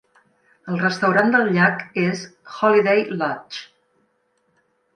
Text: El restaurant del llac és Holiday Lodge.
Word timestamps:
El 0.71 0.79
restaurant 0.83 1.29
del 1.35 1.45
llac 1.59 1.83
és 2.05 2.25
Holiday 2.55 3.05
Lodge. 3.21 3.65